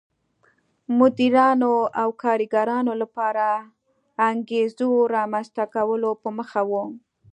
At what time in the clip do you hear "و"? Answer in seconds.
6.69-6.71